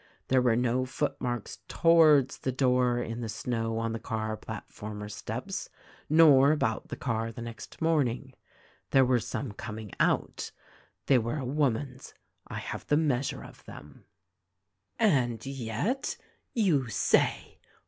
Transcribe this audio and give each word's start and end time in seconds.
There 0.29 0.41
were 0.41 0.55
no 0.55 0.83
footmarks 0.83 1.59
towards 1.67 2.39
the 2.39 2.51
door 2.51 2.99
in 3.03 3.21
the 3.21 3.29
snow 3.29 3.77
on 3.77 3.93
the 3.93 3.99
car 3.99 4.35
platform 4.35 5.03
or 5.03 5.09
steps, 5.09 5.69
nor 6.09 6.51
about 6.51 6.87
the 6.87 6.95
car 6.95 7.31
the 7.31 7.43
next 7.43 7.79
morning. 7.83 8.33
There 8.89 9.05
were 9.05 9.19
some 9.19 9.51
coming 9.51 9.91
out— 9.99 10.51
they 11.05 11.19
were 11.19 11.37
a 11.37 11.45
woman's. 11.45 12.15
I 12.47 12.55
have 12.57 12.87
the 12.87 12.97
measure 12.97 13.43
of 13.43 13.63
them." 13.65 14.05
"And 15.05 15.45
yet, 15.45 16.17
you 16.55 16.87
say 16.87 17.59